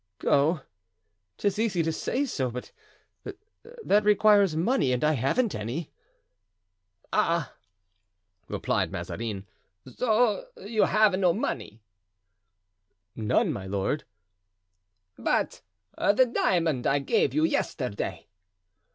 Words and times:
"Go! 0.17 0.61
'tis 1.37 1.59
easy 1.59 1.83
to 1.83 1.91
say 1.93 2.25
so, 2.25 2.49
but 2.49 2.71
that 3.83 4.03
requires 4.03 4.55
money, 4.55 4.91
and 4.91 5.03
I 5.03 5.13
haven't 5.13 5.53
any." 5.53 5.91
"Ah!" 7.13 7.53
replied 8.47 8.91
Mazarin, 8.91 9.45
"so 9.85 10.47
you 10.57 10.85
have 10.85 11.19
no 11.19 11.33
money?" 11.33 11.83
"None, 13.15 13.53
my 13.53 13.67
lord." 13.67 14.03
"But 15.19 15.61
the 15.95 16.25
diamond 16.25 16.87
I 16.87 16.97
gave 16.97 17.35
you 17.35 17.43
yesterday?" 17.43 18.25